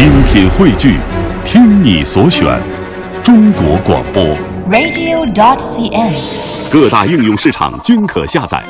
[0.00, 0.96] 精品汇聚，
[1.44, 2.58] 听你所选，
[3.22, 4.24] 中国广播。
[4.70, 6.72] radio.dot.cn，。
[6.72, 8.64] 各大应用市场均可下载。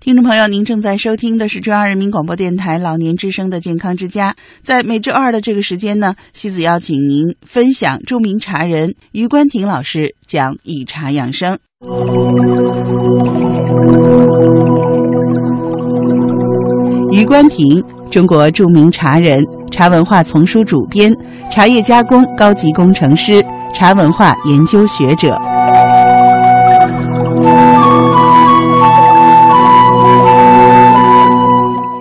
[0.00, 4.34] 听众朋友，您正在收听的是中央人民广播电台老年之声的健康之家。
[4.62, 11.58] 在每周二的这个时间呢，西子邀请您分享著名茶人于关婷老师讲以茶养生。
[17.14, 19.40] 余关婷，中国著名茶人、
[19.70, 21.16] 茶文化丛书主编、
[21.48, 23.40] 茶叶加工高级工程师、
[23.72, 25.40] 茶文化研究学者。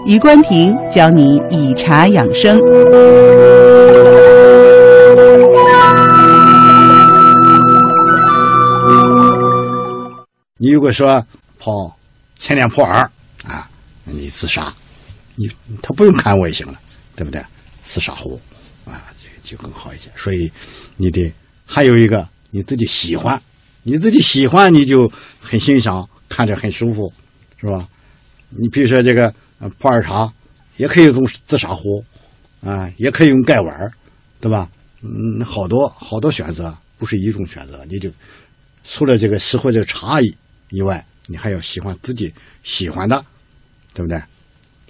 [0.07, 2.59] 余关婷教你以茶养生。
[10.57, 11.23] 你如果说
[11.59, 11.95] 跑
[12.35, 13.07] 前两破耳
[13.47, 13.69] 啊，
[14.05, 14.73] 你自杀，
[15.35, 15.49] 你
[15.81, 16.79] 他不用看我也行了，
[17.15, 17.43] 对不对？
[17.83, 18.39] 紫砂壶
[18.85, 20.09] 啊，这就更好一些。
[20.15, 20.51] 所以
[20.97, 21.31] 你得
[21.65, 23.41] 还有一个你自己喜欢，
[23.83, 27.11] 你自己喜欢你就很欣赏，看着很舒服，
[27.59, 27.87] 是吧？
[28.49, 29.33] 你比如说这个
[29.79, 30.31] 普洱茶，
[30.77, 32.03] 也可以用自杀壶
[32.61, 33.91] 啊，也可以用盖碗
[34.39, 34.69] 对吧？
[35.01, 38.09] 嗯，好多好多选择，不是一种选择，你就
[38.83, 40.35] 除了这个适合这个茶以
[40.69, 43.25] 以外，你还要喜欢自己喜欢的，
[43.93, 44.21] 对不对？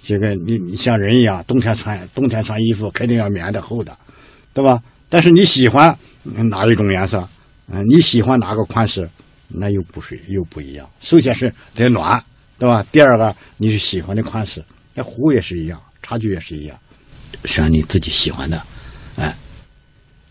[0.06, 3.96] 这个你你像人一样，冬天穿冬天穿衣服肯定要棉的厚的，
[4.52, 4.82] 对吧？
[5.08, 7.26] 但是你喜欢哪一种颜色，
[7.72, 9.08] 嗯、你喜欢哪个款式，
[9.48, 10.86] 那又不是又不一样。
[11.00, 12.22] 首先是得暖，
[12.58, 12.84] 对吧？
[12.92, 16.76] 第二个你是喜欢的款式，那壶也是一样，茶具也是一样，
[17.46, 18.62] 选你自己喜欢的，
[19.16, 19.34] 哎，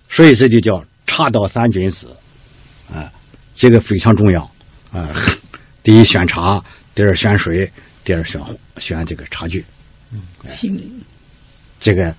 [0.08, 2.08] 所以这就叫茶道三君子，
[2.94, 3.12] 啊，
[3.56, 4.42] 这个非常重要
[4.92, 5.10] 啊。
[5.82, 6.64] 第一选茶，
[6.94, 7.72] 第二选水，
[8.04, 8.42] 第二选
[8.78, 9.64] 选这个茶具，
[10.50, 11.02] 请
[11.80, 12.14] 这个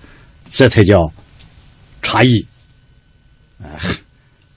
[0.49, 1.11] 这才叫
[2.01, 2.45] 茶艺，
[3.61, 3.69] 啊，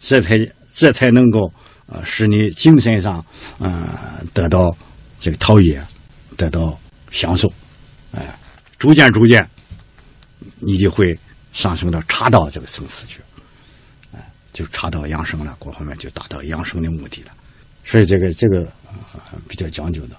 [0.00, 0.38] 这才
[0.72, 1.52] 这才能够
[1.86, 3.24] 呃使你精神上
[3.58, 4.74] 呃得到
[5.18, 5.82] 这个陶冶，
[6.36, 6.78] 得到
[7.10, 7.52] 享受，
[8.12, 8.38] 哎、
[8.78, 9.48] 逐渐逐渐，
[10.60, 11.18] 你就会
[11.52, 13.20] 上升到茶道这个层次去，
[14.12, 17.32] 哎、就茶道养生了，各方面就达到养生的目的了，
[17.84, 18.60] 所以这个这个、
[19.12, 20.16] 呃、比较讲究的。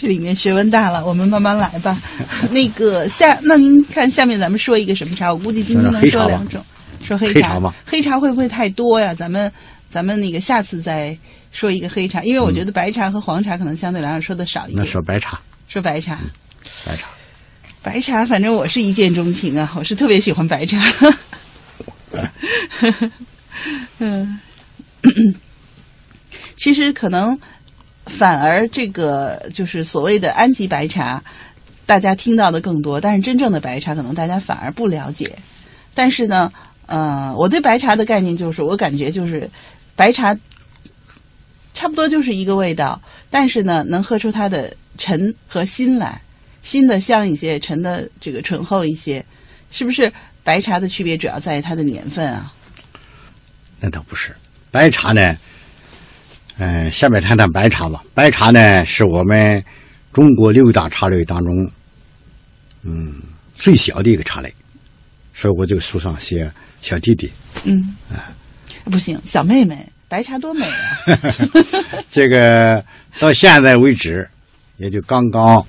[0.00, 2.00] 这里面学问大了，我们慢慢来吧。
[2.52, 5.34] 那个下，那您看下面咱们说一个什么茶？
[5.34, 6.64] 我估计今天能说两种，
[7.02, 9.12] 说黑黑茶吧黑茶会不会太多呀？
[9.12, 9.50] 咱们
[9.90, 11.18] 咱们那个下次再
[11.50, 14.92] 说一个黑茶，因为我觉得白茶和黄茶可能相对来说说的少一点那点。
[14.92, 16.16] 说白茶，说白茶，
[16.86, 17.08] 白茶。
[17.82, 20.80] 白茶，反正我是一见钟情啊，我是特别喜欢白茶。
[23.98, 24.38] 嗯，
[26.54, 27.36] 其实可能
[28.08, 31.22] 反而这个就是所谓的安吉白茶，
[31.86, 35.38] 大家听到的更多，但是真正的白茶可能大家反而不了解。
[35.94, 36.52] 但是呢，
[36.86, 39.50] 呃，我对白茶的概念就是，我感觉就是
[39.94, 40.36] 白茶
[41.74, 46.20] 差不多就是一个味道，但是呢，能喝出它的沉和新来，
[46.62, 49.24] 新的香一些，沉的这个醇厚一些，
[49.70, 50.12] 是不是？
[50.44, 52.54] 白茶的区别主要在于它的年份啊。
[53.80, 54.34] 那倒不是，
[54.70, 55.36] 白茶呢，
[56.58, 58.02] 嗯、下面谈谈白茶吧。
[58.14, 59.64] 白茶呢，是我们
[60.12, 61.70] 中国六大茶类当中，
[62.82, 63.14] 嗯，
[63.54, 64.52] 最小的一个茶类。
[65.32, 66.50] 所以我这个书上写
[66.82, 67.30] 小弟弟，
[67.62, 68.26] 嗯，啊
[68.84, 70.72] 不行，小妹妹，白茶多美啊！
[72.10, 72.84] 这个
[73.20, 74.28] 到现在为止，
[74.78, 75.64] 也就刚刚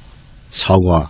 [0.51, 1.07] 超过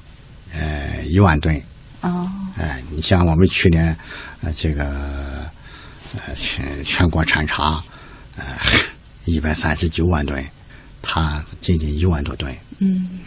[0.54, 1.56] 呃一万吨。
[2.02, 3.98] 哦，哎，你像我们去年，
[4.42, 4.86] 呃，这个
[6.16, 7.82] 呃全全国产茶，
[8.36, 8.44] 呃，
[9.30, 10.44] 一百三十九万吨，
[11.02, 12.56] 它仅仅一万多吨。
[12.80, 13.20] 嗯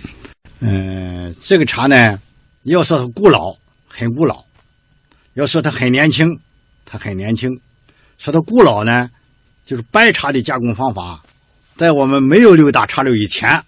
[0.61, 2.19] 嗯、这个茶呢，
[2.63, 3.57] 要说它古老，
[3.89, 4.45] 很古老；
[5.35, 6.39] 要说它很年轻，
[6.85, 7.51] 它很年轻。
[8.19, 9.11] 说它古老呢，
[9.65, 11.23] 就是白茶的加工方法，
[11.77, 13.63] 在我们没有六大茶类以前，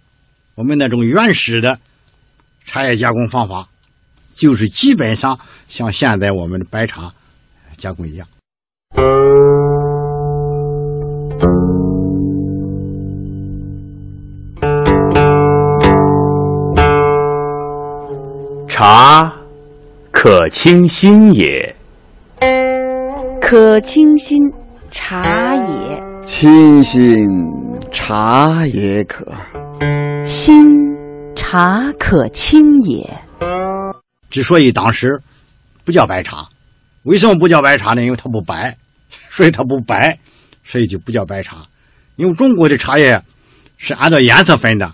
[0.55, 1.79] 我们那种原始的
[2.65, 3.69] 茶叶加工方法，
[4.33, 5.39] 就是基本上
[5.69, 7.13] 像现在我们的白茶
[7.77, 8.29] 加工一样。
[18.77, 19.33] 茶，
[20.11, 21.77] 可清心也。
[23.41, 24.37] 可清心，
[24.91, 27.25] 茶也；清心
[27.93, 29.25] 茶也可，
[30.25, 30.57] 心，
[31.37, 33.09] 茶可清也。
[34.29, 35.23] 之所以当时
[35.85, 36.49] 不叫白茶，
[37.05, 38.03] 为什么不叫白茶呢？
[38.03, 38.77] 因为它不白，
[39.31, 40.19] 所以它不白，
[40.65, 41.59] 所以就不叫白茶。
[42.17, 43.23] 因为中国的茶叶
[43.77, 44.93] 是按照颜色分的，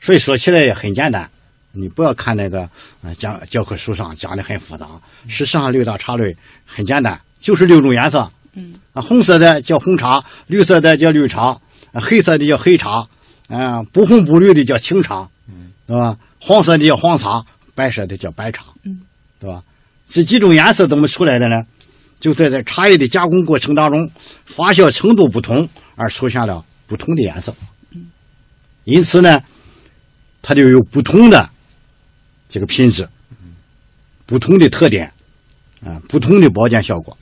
[0.00, 1.28] 所以说起来也很简单，
[1.72, 2.68] 你不要看那个
[3.02, 4.86] 呃讲教科书上讲的很复杂，
[5.28, 6.36] 事实上六大茶类
[6.66, 8.30] 很简单，就是六种颜色。
[8.54, 11.60] 嗯啊，红色的叫红茶，绿色的叫绿茶，
[11.92, 13.06] 啊黑色的叫黑茶，
[13.46, 16.18] 啊，不红不绿的叫青茶，嗯，对吧？
[16.40, 17.44] 黄色的叫黄茶，
[17.76, 19.02] 白色的叫白茶，嗯，
[19.38, 19.62] 对吧？
[20.04, 21.62] 这几种颜色怎么出来的呢？
[22.18, 24.10] 就在这茶叶的加工过程当中，
[24.44, 27.54] 发酵程度不同而出现了不同的颜色，
[27.92, 28.10] 嗯，
[28.82, 29.40] 因此呢，
[30.42, 31.48] 它就有不同的
[32.50, 33.08] 这个品质，
[34.26, 35.10] 不同的特点，
[35.82, 37.16] 啊，不同的保健效果。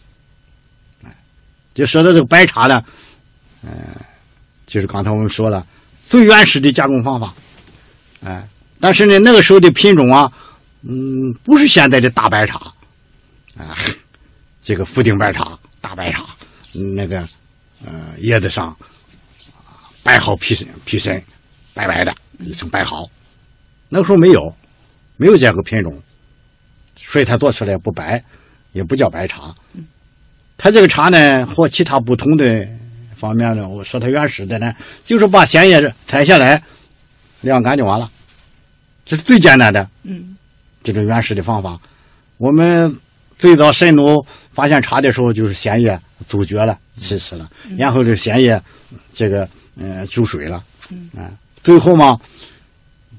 [1.74, 2.82] 就说到这个白茶呢，
[3.62, 3.70] 嗯、
[4.66, 5.64] 就是刚才我们说了
[6.08, 7.32] 最原始的加工方法，
[8.24, 8.48] 哎、
[8.80, 10.32] 但是呢，那个时候的品种啊，
[10.82, 12.58] 嗯，不是现在的大白茶，
[13.56, 13.76] 啊、
[14.60, 16.26] 这个福鼎白茶、大白茶，
[16.96, 17.20] 那个
[17.86, 18.76] 呃叶子上
[19.54, 21.22] 啊白毫皮身皮身，
[21.74, 23.08] 白白的一层白毫，
[23.88, 24.52] 那个时候没有，
[25.18, 26.02] 没有这个品种，
[26.96, 28.24] 所以它做出来不白，
[28.72, 29.54] 也不叫白茶。
[30.56, 32.66] 它这个茶呢，和其他不同的
[33.16, 34.74] 方面呢，我说它原始的呢，
[35.04, 36.62] 就是把鲜叶采下来，
[37.42, 38.10] 晾干就完了，
[39.04, 40.36] 这是最简单的嗯。
[40.82, 41.78] 这种原始的方法。
[42.38, 42.96] 我们
[43.38, 48.60] 最早神农发现茶的时候，就是鲜叶煮绝了，吃吃了，然后这鲜叶
[49.12, 49.48] 这个
[49.80, 51.10] 呃煮水了，嗯。
[51.16, 51.30] 啊，
[51.62, 52.18] 最后嘛，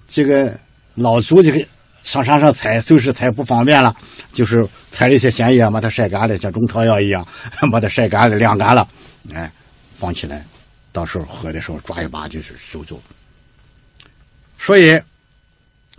[0.08, 0.58] 这个
[0.96, 1.66] 老祖这个
[2.04, 3.96] 上山上采，就是采不方便了，
[4.34, 7.26] 就是采了一些鲜叶，把它晒干了，像中草药一样，
[7.72, 8.88] 把它晒干了、晾干了，
[9.34, 9.52] 哎，
[9.98, 10.46] 放起来，
[10.92, 13.02] 到时候喝的时候抓一把就是收走。
[14.58, 15.00] 所以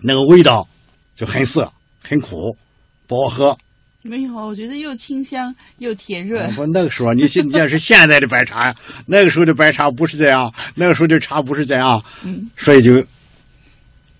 [0.02, 0.66] 那个味道
[1.14, 1.72] 就很涩、
[2.02, 2.56] 很苦，
[3.06, 3.58] 不好喝。
[4.02, 6.50] 没有，我觉得又清香又甜润。
[6.54, 8.74] 不，那个时候你现这是现在的白茶呀，
[9.06, 13.04] 那个时候的白茶不是这样，那个时候的茶不是这样，嗯所以就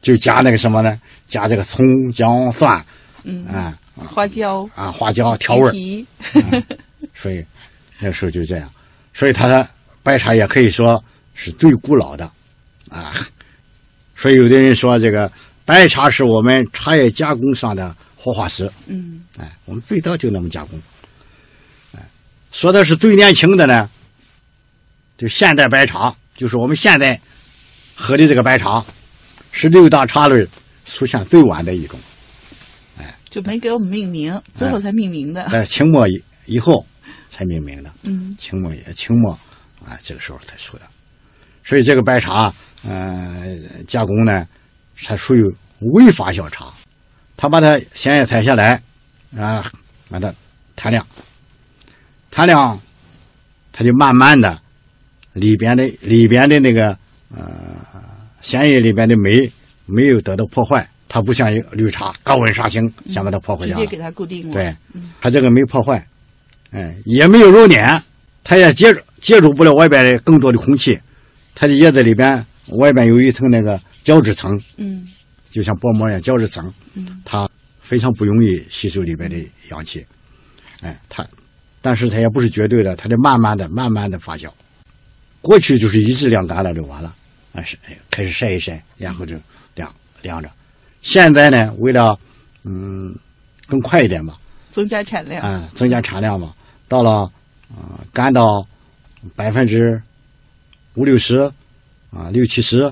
[0.03, 1.01] 就加那个什么呢？
[1.31, 2.85] 加这个葱姜蒜，
[3.23, 6.07] 嗯，啊花椒啊花椒调味儿，皮。
[7.15, 7.43] 所以
[8.01, 8.71] 那时候就这样，
[9.15, 9.67] 所以它的
[10.03, 11.03] 白茶也可以说
[11.35, 12.31] 是最古老的
[12.91, 13.15] 啊。
[14.17, 15.31] 所以有的人说这个
[15.65, 19.23] 白茶是我们茶叶加工上的活化石，嗯。
[19.39, 20.79] 哎，我们最早就那么加工。
[21.95, 22.01] 哎，
[22.51, 23.89] 说的是最年轻的呢，
[25.17, 27.19] 就现代白茶，就是我们现在
[27.95, 28.85] 喝的这个白茶，
[29.53, 30.47] 是六大茶类
[30.85, 31.99] 出现最晚的一种，
[32.99, 35.43] 哎就没给我们命名，最后才命名的。
[35.45, 36.87] 哎清末以以后
[37.29, 37.93] 才命名的。
[38.03, 39.33] 嗯清末也清末
[39.85, 40.83] 啊，这个时候才出的。
[41.63, 44.47] 所以这个白茶，呃，加工呢，
[45.01, 45.43] 它属于
[45.93, 46.73] 微发酵茶，
[47.37, 48.83] 他把它鲜叶采下来，
[49.37, 49.71] 啊，
[50.09, 50.35] 把它
[50.75, 51.07] 摊晾，
[52.31, 52.81] 摊晾，
[53.73, 54.61] 它就慢慢的
[55.35, 56.99] 里边的里边的那个
[57.35, 57.49] 呃
[58.41, 59.51] 鲜叶里边的酶
[59.93, 63.85] 没有得到破坏，它不像一个绿茶高温杀青，想把它破坏掉了。
[63.85, 64.55] 直接给它固定了。
[64.55, 64.75] 对，
[65.21, 66.07] 它这个没破坏，
[66.71, 68.03] 哎，也没有揉捻，
[68.45, 70.99] 它也接触接触不了外边的更多的空气，
[71.55, 72.45] 它的叶子里边
[72.79, 75.07] 外边有一层那个胶质层，嗯
[75.51, 77.49] 就像薄膜一样胶质层，嗯它
[77.81, 79.37] 非常不容易吸收里边的
[79.71, 80.07] 氧气，
[80.81, 81.27] 哎，它，
[81.81, 84.49] 但是它也不是绝对的，它得慢慢的、慢慢的发酵。
[85.43, 87.15] 过去就是一直晾干了就完了，
[87.53, 89.35] 啊是哎开始晒一晒，然后就
[90.23, 90.51] 晾晾着。
[91.03, 92.19] 现在呢，为了
[92.65, 93.15] 嗯
[93.67, 94.37] 更快一点吧，
[94.71, 95.43] 增加产量。
[95.43, 96.55] 啊，增加产量嘛，
[96.89, 97.23] 到了
[97.69, 98.67] 啊、呃干到
[99.35, 100.01] 百分之
[100.95, 101.37] 五六十
[102.11, 102.83] 啊六七十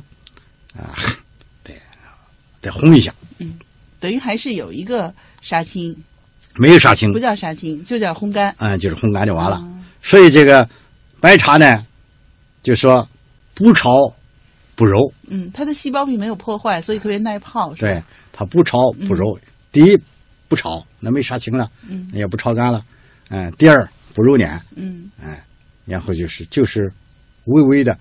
[0.75, 0.97] 啊，
[1.65, 1.75] 得
[2.61, 3.59] 得烘一下，嗯
[4.01, 5.97] 等于还是有一个杀青，
[6.55, 8.55] 没有杀青不，叫杀青，就叫烘干。
[8.59, 9.57] 嗯、就是烘干就完了。
[9.57, 9.69] 啊
[10.01, 10.67] 所以这个
[11.21, 11.85] 白茶呢，
[12.63, 13.07] 就说
[13.55, 14.15] 不炒
[14.79, 14.97] 不揉，
[15.29, 17.89] 嗯，它的细胞壁没有破坏，所以特别耐泡，是吧？
[17.89, 18.01] 对，
[18.33, 19.37] 它不炒不揉。
[19.73, 20.01] 第一
[20.47, 22.85] 不炒，那没杀青了，嗯也不炒干了。
[23.29, 25.11] 嗯、第二不揉捻，嗯
[25.85, 26.93] 然后就是就是
[27.47, 27.99] 微微的。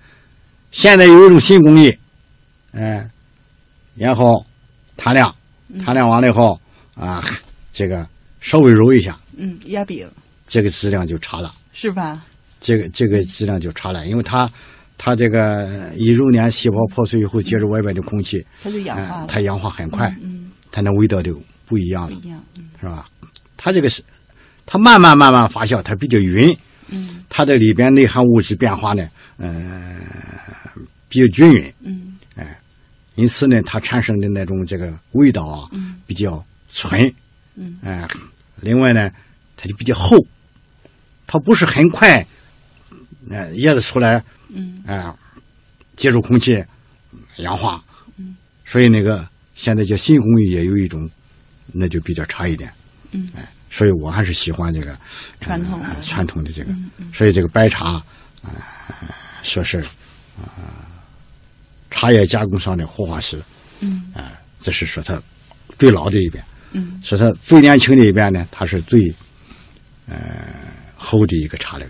[0.70, 1.92] 现在有一种新工艺，
[2.70, 3.10] 嗯、
[3.96, 4.46] 然后
[4.96, 5.34] 摊晾，
[5.84, 6.60] 摊晾完了以后
[6.94, 7.24] 啊，
[7.72, 8.08] 这个
[8.40, 10.08] 稍微揉一下，嗯，压饼
[10.46, 11.52] 这个质量就差了。
[11.72, 12.24] 是吧？
[12.60, 14.48] 这个这个质量就差了，因为它
[14.98, 22.44] 它这个一揉捻细胞破碎以后，接触外边的空气，它就氧化它氧化很快，嗯，它那味道就不一样了，不一样。
[22.58, 23.08] 嗯是吧？
[23.56, 24.02] 它这个是
[24.64, 26.56] 它慢慢慢慢发酵，它比较匀，
[26.90, 27.24] 嗯。
[27.28, 30.00] 它这里边内含物质变化呢，嗯、
[31.08, 32.16] 比较均匀，嗯。
[33.16, 35.96] 因此呢，它产生的那种这个味道啊，嗯。
[36.06, 37.12] 比较纯，
[37.56, 37.76] 嗯。
[37.82, 38.06] 哎、
[38.60, 39.10] 另外呢，
[39.56, 40.24] 它就比较厚，
[41.26, 42.24] 它不是很快，
[43.28, 45.14] 呃，叶子出来，嗯哎、
[45.96, 46.64] 接触空气
[47.36, 47.82] 氧化，
[48.16, 51.08] 嗯所以那个现在叫新工艺也有一种，
[51.66, 52.72] 那就比较差一点。
[53.12, 54.98] 嗯，哎，所以我还是喜欢这个
[55.40, 56.74] 传统传统的这个。
[57.12, 57.92] 所以这个白茶，
[58.42, 58.52] 啊、
[59.42, 59.78] 说是
[60.38, 60.86] 啊、
[61.90, 63.42] 茶叶加工上的活化石。
[63.80, 65.20] 嗯啊、这是说它
[65.78, 66.44] 最老的一边。
[66.72, 69.14] 嗯说它最年轻的一边呢，它是最
[70.06, 70.16] 呃
[70.96, 71.86] 厚的一个茶类。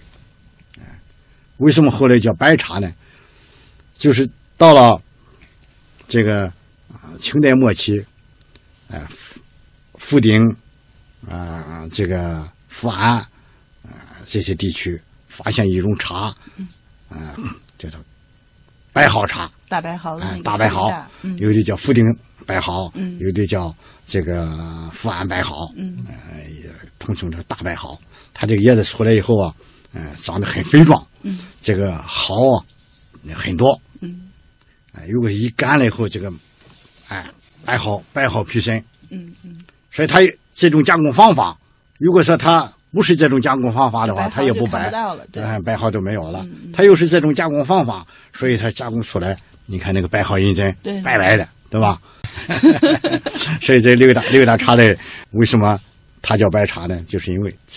[1.59, 2.93] 呃为什么后来叫白茶呢？
[3.97, 5.01] 就是到了
[6.07, 6.47] 这个
[6.89, 8.05] 啊清代末期，
[8.89, 9.41] 呃，福
[9.95, 10.41] 福鼎
[11.29, 13.29] 啊、这个福安啊、
[14.25, 16.35] 这些地区发现一种茶，
[17.09, 17.35] 啊、
[17.77, 18.01] 叫做
[18.93, 19.51] 白毫茶。
[19.69, 20.91] 大白毫的那哎个，大白毫
[21.39, 22.05] 有的叫福鼎
[22.47, 23.75] 白毫，嗯有的叫
[24.07, 24.57] 这个
[24.95, 28.01] 福安白毫，嗯呃，也统称成大白毫。
[28.33, 29.55] 它这个叶子出来以后啊，
[29.95, 32.65] 呃，长得很肥壮，嗯这个毫啊
[33.35, 34.29] 很多，嗯
[34.93, 36.33] 哎、如果一干了以后，这个
[37.09, 37.25] 哎
[37.65, 39.59] 白毫白毫皮身，嗯嗯，
[39.91, 40.21] 所以它
[40.55, 41.57] 这种加工方法，
[41.99, 46.73] 如果说它不是这种加工方法的话，它也不白，看不到了对哎白毫都没有了嗯嗯。
[46.73, 52.01] 它又是这种加工方法，所以它加工出来，你看那个白毫银针对，白白的，对吧？
[53.61, 54.97] 所以这六大六大茶类
[55.33, 55.79] 为什么
[56.23, 57.03] 它叫白茶呢？
[57.07, 57.77] 就是因为这